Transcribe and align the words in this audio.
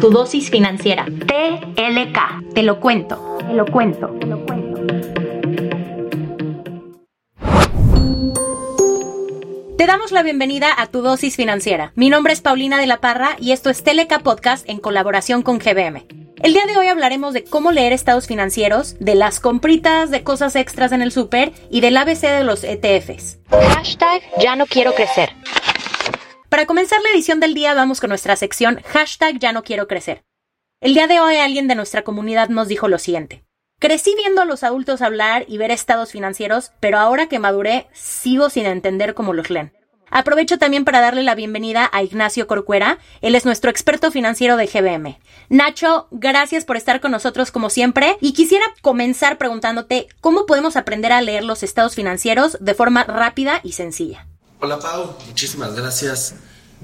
Tu 0.00 0.10
dosis 0.10 0.48
financiera. 0.48 1.06
TLK. 1.06 2.54
Te 2.54 2.62
lo 2.62 2.78
cuento. 2.78 3.38
Te 3.40 3.52
lo 3.52 3.66
cuento. 3.66 4.06
Te 4.20 4.26
lo 4.26 4.46
cuento. 4.46 4.80
Te 9.76 9.86
damos 9.86 10.12
la 10.12 10.22
bienvenida 10.22 10.68
a 10.76 10.86
tu 10.86 11.02
dosis 11.02 11.34
financiera. 11.34 11.92
Mi 11.96 12.10
nombre 12.10 12.32
es 12.32 12.40
Paulina 12.40 12.78
de 12.78 12.86
la 12.86 13.00
Parra 13.00 13.36
y 13.40 13.50
esto 13.50 13.70
es 13.70 13.82
TLK 13.82 14.22
Podcast 14.22 14.68
en 14.68 14.78
colaboración 14.78 15.42
con 15.42 15.58
GBM. 15.58 16.06
El 16.42 16.52
día 16.52 16.66
de 16.66 16.76
hoy 16.76 16.86
hablaremos 16.86 17.34
de 17.34 17.42
cómo 17.42 17.72
leer 17.72 17.92
estados 17.92 18.28
financieros, 18.28 18.94
de 19.00 19.16
las 19.16 19.40
compritas 19.40 20.12
de 20.12 20.22
cosas 20.22 20.54
extras 20.54 20.92
en 20.92 21.02
el 21.02 21.10
súper 21.10 21.52
y 21.70 21.80
del 21.80 21.96
ABC 21.96 22.20
de 22.20 22.44
los 22.44 22.62
ETFs. 22.62 23.38
Hashtag 23.50 24.22
ya 24.40 24.54
no 24.54 24.66
quiero 24.66 24.94
crecer. 24.94 25.30
Para 26.48 26.64
comenzar 26.64 27.00
la 27.02 27.10
edición 27.10 27.40
del 27.40 27.52
día 27.52 27.74
vamos 27.74 28.00
con 28.00 28.08
nuestra 28.08 28.34
sección 28.34 28.80
hashtag 28.86 29.38
ya 29.38 29.52
no 29.52 29.62
quiero 29.62 29.86
crecer. 29.86 30.24
El 30.80 30.94
día 30.94 31.06
de 31.06 31.20
hoy 31.20 31.36
alguien 31.36 31.68
de 31.68 31.74
nuestra 31.74 32.04
comunidad 32.04 32.48
nos 32.48 32.68
dijo 32.68 32.88
lo 32.88 32.98
siguiente. 32.98 33.44
Crecí 33.78 34.14
viendo 34.16 34.40
a 34.40 34.46
los 34.46 34.62
adultos 34.62 35.02
hablar 35.02 35.44
y 35.46 35.58
ver 35.58 35.70
estados 35.70 36.10
financieros, 36.10 36.72
pero 36.80 36.98
ahora 36.98 37.28
que 37.28 37.38
maduré 37.38 37.86
sigo 37.92 38.48
sin 38.48 38.64
entender 38.64 39.12
cómo 39.12 39.34
los 39.34 39.50
leen. 39.50 39.72
Aprovecho 40.10 40.58
también 40.58 40.86
para 40.86 41.00
darle 41.00 41.22
la 41.22 41.34
bienvenida 41.34 41.90
a 41.92 42.02
Ignacio 42.02 42.46
Corcuera. 42.46 42.98
Él 43.20 43.34
es 43.34 43.44
nuestro 43.44 43.70
experto 43.70 44.10
financiero 44.10 44.56
de 44.56 44.66
GBM. 44.66 45.18
Nacho, 45.50 46.08
gracias 46.10 46.64
por 46.64 46.78
estar 46.78 47.00
con 47.00 47.10
nosotros 47.10 47.50
como 47.50 47.68
siempre. 47.68 48.16
Y 48.22 48.32
quisiera 48.32 48.64
comenzar 48.80 49.36
preguntándote 49.36 50.08
cómo 50.22 50.46
podemos 50.46 50.76
aprender 50.76 51.12
a 51.12 51.20
leer 51.20 51.44
los 51.44 51.62
estados 51.62 51.94
financieros 51.94 52.56
de 52.58 52.72
forma 52.72 53.04
rápida 53.04 53.60
y 53.62 53.72
sencilla. 53.72 54.26
Hola 54.60 54.80
Pau, 54.80 55.14
muchísimas 55.28 55.76
gracias. 55.76 56.34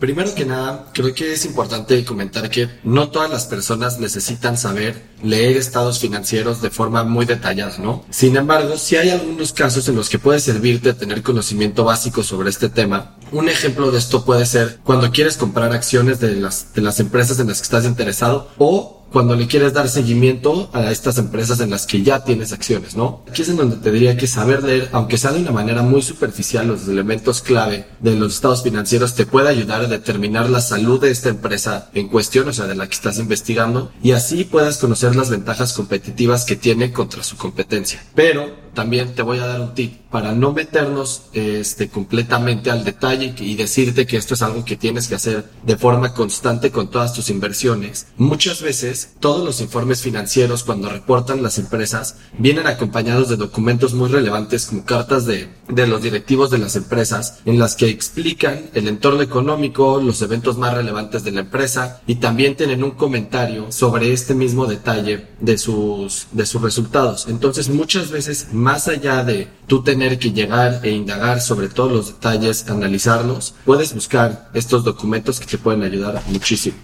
Primero 0.00 0.34
que 0.34 0.46
nada, 0.46 0.86
creo 0.94 1.14
que 1.14 1.34
es 1.34 1.44
importante 1.44 2.02
comentar 2.02 2.48
que 2.48 2.70
no 2.82 3.10
todas 3.10 3.30
las 3.30 3.44
personas 3.44 3.98
necesitan 4.00 4.56
saber 4.56 5.02
leer 5.22 5.58
estados 5.58 5.98
financieros 5.98 6.62
de 6.62 6.70
forma 6.70 7.04
muy 7.04 7.26
detallada, 7.26 7.76
¿no? 7.76 8.06
Sin 8.08 8.36
embargo, 8.36 8.78
si 8.78 8.96
hay 8.96 9.10
algunos 9.10 9.52
casos 9.52 9.86
en 9.86 9.96
los 9.96 10.08
que 10.08 10.18
puede 10.18 10.40
servirte 10.40 10.94
tener 10.94 11.22
conocimiento 11.22 11.84
básico 11.84 12.22
sobre 12.22 12.48
este 12.48 12.70
tema. 12.70 13.16
Un 13.32 13.50
ejemplo 13.50 13.90
de 13.90 13.98
esto 13.98 14.24
puede 14.24 14.46
ser 14.46 14.78
cuando 14.82 15.10
quieres 15.10 15.36
comprar 15.36 15.72
acciones 15.72 16.20
de 16.20 16.36
las, 16.36 16.72
de 16.72 16.80
las 16.80 17.00
empresas 17.00 17.38
en 17.38 17.48
las 17.48 17.58
que 17.58 17.64
estás 17.64 17.84
interesado 17.84 18.50
o 18.56 18.97
cuando 19.12 19.34
le 19.34 19.46
quieres 19.46 19.72
dar 19.72 19.88
seguimiento 19.88 20.70
a 20.72 20.90
estas 20.90 21.18
empresas 21.18 21.60
en 21.60 21.70
las 21.70 21.86
que 21.86 22.02
ya 22.02 22.24
tienes 22.24 22.52
acciones, 22.52 22.96
¿no? 22.96 23.24
Aquí 23.28 23.42
es 23.42 23.48
en 23.48 23.56
donde 23.56 23.76
te 23.76 23.90
diría 23.90 24.16
que 24.16 24.26
saber 24.26 24.62
leer, 24.62 24.88
aunque 24.92 25.18
sea 25.18 25.32
de 25.32 25.40
una 25.40 25.52
manera 25.52 25.82
muy 25.82 26.02
superficial, 26.02 26.66
los 26.66 26.88
elementos 26.88 27.42
clave 27.42 27.86
de 28.00 28.16
los 28.16 28.34
estados 28.34 28.62
financieros 28.62 29.14
te 29.14 29.26
puede 29.26 29.48
ayudar 29.48 29.82
a 29.82 29.88
determinar 29.88 30.50
la 30.50 30.60
salud 30.60 31.00
de 31.00 31.10
esta 31.10 31.28
empresa 31.28 31.90
en 31.94 32.08
cuestión, 32.08 32.48
o 32.48 32.52
sea, 32.52 32.66
de 32.66 32.74
la 32.74 32.86
que 32.86 32.94
estás 32.94 33.18
investigando, 33.18 33.90
y 34.02 34.12
así 34.12 34.44
puedas 34.44 34.78
conocer 34.78 35.16
las 35.16 35.30
ventajas 35.30 35.72
competitivas 35.72 36.44
que 36.44 36.56
tiene 36.56 36.92
contra 36.92 37.22
su 37.22 37.36
competencia. 37.36 38.02
Pero 38.14 38.67
también 38.78 39.12
te 39.12 39.22
voy 39.22 39.38
a 39.40 39.46
dar 39.46 39.60
un 39.60 39.74
tip 39.74 40.02
para 40.08 40.30
no 40.30 40.52
meternos 40.52 41.22
este, 41.32 41.88
completamente 41.88 42.70
al 42.70 42.84
detalle 42.84 43.34
y 43.40 43.56
decirte 43.56 44.06
que 44.06 44.16
esto 44.16 44.34
es 44.34 44.42
algo 44.42 44.64
que 44.64 44.76
tienes 44.76 45.08
que 45.08 45.16
hacer 45.16 45.50
de 45.64 45.76
forma 45.76 46.14
constante 46.14 46.70
con 46.70 46.88
todas 46.88 47.12
tus 47.12 47.28
inversiones. 47.28 48.06
Muchas 48.16 48.62
veces 48.62 49.14
todos 49.18 49.44
los 49.44 49.60
informes 49.60 50.00
financieros 50.00 50.62
cuando 50.62 50.88
reportan 50.88 51.42
las 51.42 51.58
empresas 51.58 52.18
vienen 52.38 52.68
acompañados 52.68 53.28
de 53.28 53.36
documentos 53.36 53.94
muy 53.94 54.10
relevantes 54.10 54.66
como 54.66 54.84
cartas 54.84 55.26
de, 55.26 55.48
de 55.68 55.86
los 55.88 56.00
directivos 56.00 56.52
de 56.52 56.58
las 56.58 56.76
empresas 56.76 57.40
en 57.46 57.58
las 57.58 57.74
que 57.74 57.88
explican 57.88 58.70
el 58.74 58.86
entorno 58.86 59.22
económico, 59.22 60.00
los 60.00 60.22
eventos 60.22 60.56
más 60.56 60.72
relevantes 60.72 61.24
de 61.24 61.32
la 61.32 61.40
empresa 61.40 62.00
y 62.06 62.14
también 62.14 62.56
tienen 62.56 62.84
un 62.84 62.92
comentario 62.92 63.72
sobre 63.72 64.12
este 64.12 64.34
mismo 64.34 64.66
detalle 64.66 65.26
de 65.40 65.58
sus, 65.58 66.28
de 66.30 66.46
sus 66.46 66.62
resultados. 66.62 67.26
Entonces 67.28 67.68
muchas 67.68 68.12
veces 68.12 68.48
más 68.52 68.67
allá 68.76 69.24
de 69.24 69.48
tú 69.66 69.82
tener 69.82 70.18
que 70.18 70.32
llegar 70.32 70.80
e 70.82 70.90
indagar 70.90 71.40
sobre 71.40 71.68
todos 71.68 71.90
los 71.90 72.06
detalles, 72.08 72.68
analizarlos, 72.68 73.54
puedes 73.64 73.94
buscar 73.94 74.50
estos 74.52 74.84
documentos 74.84 75.40
que 75.40 75.46
te 75.46 75.56
pueden 75.56 75.82
ayudar 75.82 76.20
muchísimo. 76.28 76.76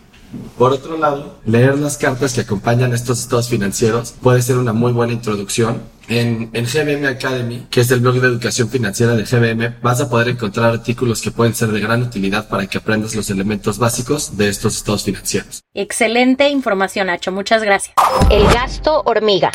Por 0.58 0.72
otro 0.72 0.96
lado, 0.96 1.38
leer 1.44 1.78
las 1.78 1.96
cartas 1.96 2.34
que 2.34 2.40
acompañan 2.40 2.92
estos 2.92 3.20
estados 3.20 3.48
financieros 3.48 4.14
puede 4.22 4.42
ser 4.42 4.56
una 4.56 4.72
muy 4.72 4.92
buena 4.92 5.12
introducción. 5.12 5.82
En, 6.06 6.50
en, 6.52 6.66
GBM 6.66 7.06
Academy, 7.06 7.66
que 7.70 7.80
es 7.80 7.90
el 7.90 8.00
blog 8.00 8.20
de 8.20 8.28
educación 8.28 8.68
financiera 8.68 9.14
de 9.14 9.24
GBM, 9.24 9.76
vas 9.80 10.00
a 10.00 10.10
poder 10.10 10.28
encontrar 10.28 10.72
artículos 10.72 11.22
que 11.22 11.30
pueden 11.30 11.54
ser 11.54 11.70
de 11.70 11.80
gran 11.80 12.02
utilidad 12.02 12.48
para 12.48 12.66
que 12.66 12.78
aprendas 12.78 13.14
los 13.14 13.30
elementos 13.30 13.78
básicos 13.78 14.36
de 14.36 14.48
estos 14.48 14.76
estados 14.76 15.04
financieros. 15.04 15.62
Excelente 15.72 16.48
información, 16.50 17.06
Nacho. 17.06 17.32
Muchas 17.32 17.62
gracias. 17.62 17.94
El 18.30 18.44
gasto 18.48 19.02
hormiga. 19.06 19.50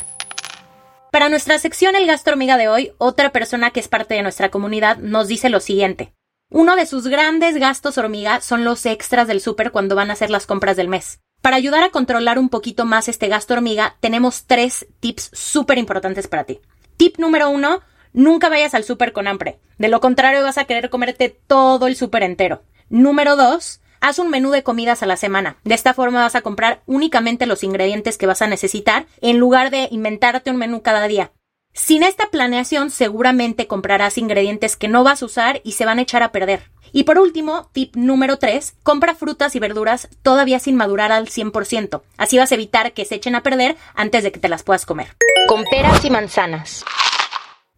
Para 1.12 1.30
nuestra 1.30 1.58
sección 1.58 1.96
El 1.96 2.06
gasto 2.06 2.30
hormiga 2.30 2.56
de 2.56 2.68
hoy, 2.68 2.92
otra 3.00 3.32
persona 3.32 3.72
que 3.72 3.80
es 3.80 3.88
parte 3.88 4.14
de 4.14 4.22
nuestra 4.22 4.52
comunidad 4.52 4.98
nos 4.98 5.28
dice 5.28 5.50
lo 5.50 5.60
siguiente. 5.60 6.14
Uno 6.52 6.76
de 6.76 6.86
sus 6.86 7.08
grandes 7.08 7.56
gastos 7.56 7.98
hormiga 7.98 8.42
son 8.42 8.64
los 8.64 8.86
extras 8.86 9.28
del 9.28 9.42
súper 9.42 9.72
cuando 9.72 9.96
van 9.96 10.12
a 10.12 10.14
hacer 10.14 10.30
las 10.30 10.46
compras 10.46 10.78
del 10.78 10.88
mes. 10.88 11.20
Para 11.42 11.56
ayudar 11.56 11.84
a 11.84 11.90
controlar 11.90 12.38
un 12.38 12.50
poquito 12.50 12.86
más 12.86 13.08
este 13.08 13.28
gasto 13.28 13.56
hormiga, 13.56 13.96
tenemos 14.02 14.46
tres 14.46 14.86
tips 15.00 15.32
súper 15.34 15.80
importantes 15.80 16.28
para 16.28 16.44
ti. 16.44 16.60
Tip 16.98 17.18
número 17.18 17.50
uno, 17.50 17.82
nunca 18.14 18.50
vayas 18.50 18.76
al 18.76 18.84
súper 18.84 19.12
con 19.12 19.28
hambre. 19.28 19.60
De 19.80 19.88
lo 19.88 20.02
contrario 20.02 20.44
vas 20.44 20.60
a 20.60 20.66
querer 20.66 20.92
comerte 20.92 21.30
todo 21.30 21.88
el 21.88 21.96
súper 21.96 22.22
entero. 22.22 22.62
Número 22.90 23.36
dos, 23.36 23.82
Haz 24.02 24.18
un 24.18 24.30
menú 24.30 24.52
de 24.52 24.64
comidas 24.64 25.04
a 25.04 25.06
la 25.06 25.18
semana. 25.18 25.58
De 25.64 25.76
esta 25.76 25.94
forma 25.94 26.24
vas 26.24 26.36
a 26.36 26.42
comprar 26.42 26.82
únicamente 26.86 27.46
los 27.46 27.64
ingredientes 27.64 28.18
que 28.18 28.28
vas 28.28 28.42
a 28.42 28.48
necesitar 28.48 29.08
en 29.22 29.40
lugar 29.40 29.72
de 29.72 29.90
inventarte 29.92 30.52
un 30.52 30.58
menú 30.58 30.82
cada 30.82 31.08
día. 31.08 31.32
Sin 31.74 32.04
esta 32.04 32.28
planeación 32.28 32.90
seguramente 32.90 33.68
comprarás 33.68 34.18
ingredientes 34.18 34.76
que 34.76 34.88
no 34.88 35.04
vas 35.04 35.22
a 35.22 35.26
usar 35.26 35.62
y 35.64 35.74
se 35.74 35.86
van 35.86 36.00
a 36.00 36.02
echar 36.02 36.24
a 36.24 36.32
perder. 36.32 36.72
Y 36.92 37.04
por 37.04 37.20
último, 37.20 37.70
tip 37.74 37.96
número 37.96 38.38
3, 38.38 38.76
compra 38.84 39.16
frutas 39.16 39.56
y 39.56 39.60
verduras 39.60 40.10
todavía 40.24 40.60
sin 40.60 40.76
madurar 40.76 41.12
al 41.12 41.28
100%. 41.28 42.02
Así 42.18 42.38
vas 42.38 42.52
a 42.52 42.56
evitar 42.56 42.94
que 42.94 43.06
se 43.06 43.16
echen 43.16 43.36
a 43.36 43.44
perder 43.44 43.78
antes 43.96 44.24
de 44.24 44.32
que 44.32 44.40
te 44.40 44.50
las 44.50 44.64
puedas 44.64 44.86
comer. 44.86 45.16
Con 45.48 45.64
peras 45.66 46.04
y 46.04 46.10
manzanas. 46.10 46.84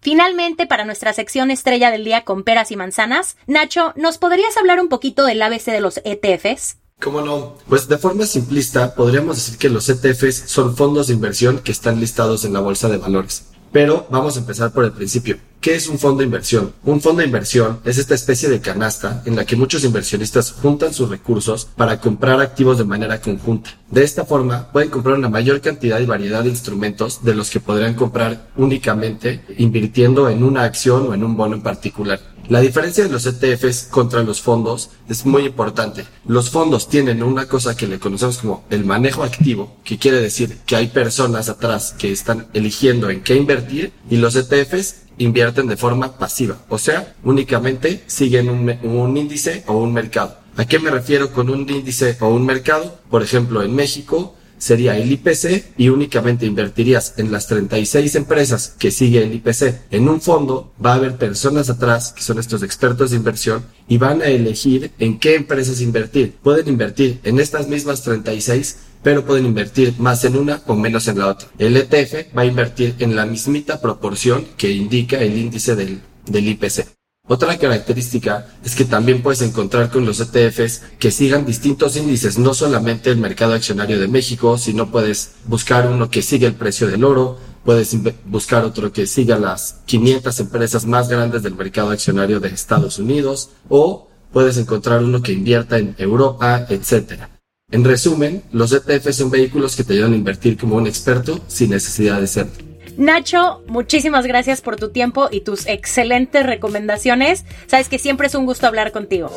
Finalmente, 0.02 0.66
para 0.66 0.84
nuestra 0.84 1.14
sección 1.14 1.52
estrella 1.52 1.92
del 1.92 2.04
día 2.04 2.26
con 2.26 2.44
peras 2.44 2.72
y 2.72 2.76
manzanas, 2.76 3.38
Nacho, 3.46 3.94
¿nos 3.96 4.18
podrías 4.18 4.58
hablar 4.58 4.80
un 4.80 4.90
poquito 4.90 5.26
del 5.26 5.42
ABC 5.42 5.66
de 5.66 5.80
los 5.80 6.02
ETFs? 6.04 6.78
¿Cómo 7.00 7.22
no? 7.22 7.58
Pues 7.70 7.88
de 7.88 8.00
forma 8.00 8.26
simplista 8.26 8.96
podríamos 8.96 9.38
decir 9.38 9.60
que 9.60 9.70
los 9.70 9.88
ETFs 9.90 10.50
son 10.50 10.76
fondos 10.76 11.08
de 11.08 11.14
inversión 11.14 11.60
que 11.60 11.72
están 11.72 12.00
listados 12.00 12.46
en 12.46 12.54
la 12.54 12.62
bolsa 12.62 12.90
de 12.90 12.98
valores. 12.98 13.52
Pero 13.72 14.08
vamos 14.10 14.38
a 14.38 14.40
empezar 14.40 14.72
por 14.72 14.86
el 14.86 14.92
principio. 14.92 15.38
¿Qué 15.62 15.76
es 15.76 15.88
un 15.88 16.00
fondo 16.00 16.18
de 16.18 16.26
inversión? 16.26 16.74
Un 16.84 17.02
fondo 17.02 17.20
de 17.20 17.28
inversión 17.28 17.82
es 17.86 18.00
esta 18.00 18.16
especie 18.16 18.50
de 18.50 18.62
canasta 18.62 19.22
en 19.28 19.36
la 19.36 19.46
que 19.46 19.56
muchos 19.56 19.84
inversionistas 19.84 20.54
juntan 20.54 20.92
sus 20.92 21.08
recursos 21.08 21.68
para 21.76 22.02
comprar 22.02 22.42
activos 22.42 22.80
de 22.80 22.84
manera 22.84 23.22
conjunta. 23.22 23.70
De 23.92 24.04
esta 24.04 24.26
forma, 24.26 24.72
pueden 24.72 24.90
comprar 24.90 25.20
una 25.20 25.30
mayor 25.30 25.62
cantidad 25.62 26.00
y 26.00 26.08
variedad 26.08 26.42
de 26.42 26.50
instrumentos 26.50 27.24
de 27.24 27.36
los 27.36 27.52
que 27.52 27.60
podrían 27.60 27.94
comprar 27.94 28.50
únicamente 28.58 29.46
invirtiendo 29.60 30.30
en 30.30 30.42
una 30.42 30.64
acción 30.64 31.06
o 31.08 31.14
en 31.14 31.24
un 31.24 31.38
bono 31.38 31.58
en 31.58 31.62
particular. 31.62 32.20
La 32.50 32.60
diferencia 32.60 33.04
de 33.04 33.12
los 33.12 33.28
ETFs 33.28 33.84
contra 33.84 34.24
los 34.24 34.42
fondos 34.42 34.90
es 35.08 35.28
muy 35.28 35.46
importante. 35.46 36.06
Los 36.26 36.50
fondos 36.50 36.90
tienen 36.90 37.22
una 37.22 37.46
cosa 37.46 37.78
que 37.78 37.88
le 37.88 38.00
conocemos 38.00 38.40
como 38.40 38.66
el 38.72 38.84
manejo 38.84 39.24
activo, 39.24 39.78
que 39.84 40.00
quiere 40.00 40.20
decir 40.20 40.58
que 40.66 40.76
hay 40.76 40.88
personas 40.88 41.50
atrás 41.50 41.94
que 41.98 42.12
están 42.12 42.48
eligiendo 42.54 43.12
en 43.12 43.22
qué 43.22 43.36
invertir 43.36 43.94
y 44.10 44.18
los 44.18 44.36
ETFs 44.36 45.02
invierten 45.24 45.68
de 45.68 45.78
forma 45.78 46.18
pasiva, 46.18 46.58
o 46.70 46.78
sea, 46.78 47.16
únicamente 47.24 48.04
siguen 48.08 48.50
un, 48.50 49.18
índice 49.18 49.64
o 49.68 49.78
un 49.78 49.94
mercado. 49.94 50.38
¿A 50.58 50.66
qué 50.66 50.80
me 50.80 50.92
refiero 50.92 51.32
con 51.32 51.50
un 51.50 51.70
índice 51.70 52.18
o 52.20 52.30
un 52.30 52.46
mercado? 52.46 53.00
Por 53.10 53.24
ejemplo, 53.24 53.64
en 53.64 53.74
México 53.74 54.36
sería 54.58 54.96
el 54.96 55.12
IPC 55.12 55.74
y 55.78 55.90
únicamente 55.90 56.46
invertirías 56.46 57.16
en 57.18 57.32
las 57.32 57.48
36 57.48 58.14
empresas 58.16 58.76
que 58.78 58.92
sigue 58.92 59.24
el 59.24 59.34
IPC. 59.34 59.92
En 59.92 60.08
un 60.08 60.22
fondo 60.22 60.72
va 60.84 60.92
a 60.92 60.96
haber 60.96 61.18
personas 61.18 61.70
atrás 61.70 62.14
que 62.14 62.22
son 62.22 62.38
estos 62.38 62.62
expertos 62.62 63.10
de 63.10 63.18
inversión 63.18 63.66
y 63.88 63.98
van 63.98 64.22
a 64.22 64.26
elegir 64.26 64.92
en 65.00 65.20
qué 65.20 65.36
empresas 65.36 65.82
invertir. 65.82 66.36
Pueden 66.44 66.68
invertir 66.68 67.20
en 67.24 67.40
estas 67.40 67.68
mismas 67.68 68.04
36 68.04 68.78
pero 69.04 69.26
pueden 69.26 69.46
invertir 69.46 69.96
más 69.98 70.24
en 70.26 70.38
una 70.38 70.62
o 70.68 70.76
menos 70.76 71.08
en 71.08 71.20
la 71.20 71.28
otra. 71.28 71.48
El 71.58 71.78
ETF 71.78 72.36
va 72.38 72.44
a 72.44 72.46
invertir 72.46 72.96
en 73.00 73.16
la 73.16 73.26
mismita 73.26 73.82
proporción 73.82 74.46
que 74.58 74.72
indica 74.72 75.18
el 75.18 75.38
índice 75.38 75.76
del, 75.76 76.02
del 76.26 76.48
IPC. 76.50 76.88
Otra 77.28 77.58
característica 77.58 78.48
es 78.62 78.76
que 78.76 78.84
también 78.84 79.22
puedes 79.22 79.42
encontrar 79.42 79.90
con 79.90 80.06
los 80.06 80.20
ETFs 80.20 80.82
que 81.00 81.12
sigan 81.12 81.46
distintos 81.46 81.96
índices, 81.96 82.38
no 82.38 82.54
solamente 82.54 83.10
el 83.10 83.18
mercado 83.18 83.54
accionario 83.54 84.00
de 84.00 84.08
México, 84.08 84.58
sino 84.58 84.92
puedes 84.92 85.34
buscar 85.46 85.88
uno 85.88 86.10
que 86.10 86.24
siga 86.24 86.48
el 86.48 86.56
precio 86.56 86.88
del 86.88 87.04
oro, 87.06 87.38
puedes 87.64 87.96
buscar 88.26 88.66
otro 88.66 88.92
que 88.92 89.08
siga 89.08 89.40
las 89.40 89.82
500 89.86 90.40
empresas 90.42 90.86
más 90.86 91.08
grandes 91.08 91.44
del 91.44 91.56
mercado 91.56 91.92
accionario 91.92 92.40
de 92.40 92.50
Estados 92.50 93.00
Unidos, 93.00 93.52
o 93.70 94.10
puedes 94.34 94.58
encontrar 94.58 95.02
uno 95.04 95.22
que 95.22 95.32
invierta 95.32 95.78
en 95.78 95.96
Europa, 95.98 96.66
etcétera. 96.68 97.31
En 97.72 97.86
resumen, 97.86 98.44
los 98.52 98.74
ETFs 98.74 99.16
son 99.16 99.32
vehículos 99.32 99.76
que 99.76 99.84
te 99.84 99.94
ayudan 99.94 100.14
a 100.14 100.18
invertir 100.18 100.58
como 100.58 100.76
un 100.76 100.88
experto 100.88 101.40
sin 101.48 101.70
necesidad 101.70 102.20
de 102.20 102.28
serlo. 102.28 102.52
Nacho, 102.98 103.64
muchísimas 103.68 104.28
gracias 104.28 104.60
por 104.60 104.76
tu 104.76 104.90
tiempo 104.90 105.30
y 105.32 105.42
tus 105.42 105.66
excelentes 105.66 106.46
recomendaciones. 106.46 107.46
Sabes 107.68 107.88
que 107.88 107.98
siempre 107.98 108.28
es 108.28 108.36
un 108.36 108.46
gusto 108.46 108.68
hablar 108.68 108.92
contigo. 108.92 109.32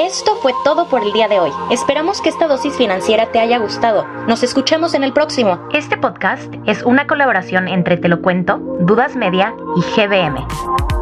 Esto 0.00 0.36
fue 0.40 0.52
todo 0.64 0.88
por 0.88 1.02
el 1.02 1.12
día 1.12 1.26
de 1.26 1.40
hoy. 1.40 1.50
Esperamos 1.70 2.20
que 2.20 2.28
esta 2.28 2.46
dosis 2.46 2.74
financiera 2.74 3.32
te 3.32 3.40
haya 3.40 3.58
gustado. 3.58 4.06
Nos 4.28 4.44
escuchamos 4.44 4.94
en 4.94 5.02
el 5.02 5.12
próximo. 5.12 5.68
Este 5.74 5.96
podcast 5.96 6.54
es 6.66 6.84
una 6.84 7.08
colaboración 7.08 7.66
entre 7.66 7.96
Te 7.96 8.08
lo 8.08 8.22
cuento, 8.22 8.58
Dudas 8.80 9.16
Media 9.16 9.54
y 9.76 9.80
GBM. 10.00 10.95